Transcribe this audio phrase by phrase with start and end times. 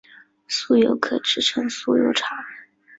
[0.47, 2.43] 酥油可制成酥油茶。